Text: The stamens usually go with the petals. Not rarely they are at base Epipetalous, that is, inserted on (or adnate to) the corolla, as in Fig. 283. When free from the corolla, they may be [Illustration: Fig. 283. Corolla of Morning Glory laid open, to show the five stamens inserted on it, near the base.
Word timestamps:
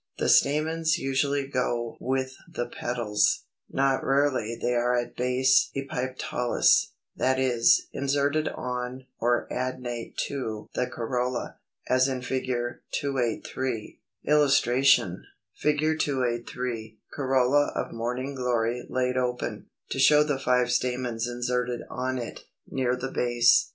The 0.17 0.29
stamens 0.29 0.97
usually 0.97 1.45
go 1.45 1.95
with 1.99 2.33
the 2.51 2.65
petals. 2.65 3.43
Not 3.69 4.03
rarely 4.03 4.57
they 4.59 4.73
are 4.73 4.97
at 4.97 5.15
base 5.15 5.69
Epipetalous, 5.75 6.93
that 7.15 7.37
is, 7.37 7.87
inserted 7.93 8.47
on 8.47 9.05
(or 9.19 9.47
adnate 9.53 10.15
to) 10.25 10.69
the 10.73 10.87
corolla, 10.87 11.59
as 11.87 12.07
in 12.07 12.23
Fig. 12.23 12.47
283. 12.89 12.89
When 13.13 13.43
free 13.43 14.01
from 14.25 14.25
the 14.25 14.25
corolla, 14.25 14.25
they 14.25 14.31
may 14.31 14.31
be 14.31 14.31
[Illustration: 14.35 15.23
Fig. 15.55 15.99
283. 15.99 16.99
Corolla 17.13 17.71
of 17.75 17.93
Morning 17.93 18.33
Glory 18.33 18.83
laid 18.89 19.17
open, 19.17 19.67
to 19.91 19.99
show 19.99 20.23
the 20.23 20.39
five 20.39 20.71
stamens 20.71 21.27
inserted 21.27 21.81
on 21.91 22.17
it, 22.17 22.45
near 22.67 22.95
the 22.95 23.11
base. 23.11 23.69